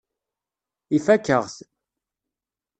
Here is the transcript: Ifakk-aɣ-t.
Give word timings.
Ifakk-aɣ-t. 0.97 1.57